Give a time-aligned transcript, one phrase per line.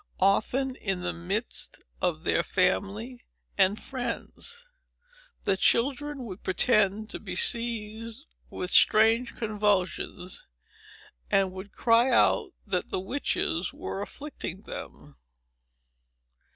[0.19, 3.23] Often, in the midst of their family
[3.55, 4.65] and friends,
[5.43, 10.47] the children would pretend to be seized with strange convulsions,
[11.29, 15.17] and would cry out that the witches were afflicting them.